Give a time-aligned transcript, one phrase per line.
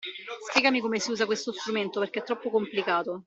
[0.49, 3.19] Spiegami come si usa questo strumento, perché è troppo complicato.